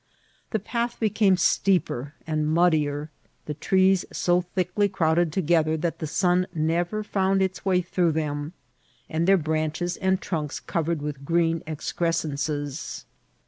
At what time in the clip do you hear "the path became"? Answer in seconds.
0.49-1.37